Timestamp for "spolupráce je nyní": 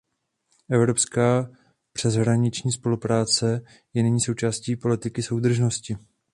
2.71-4.21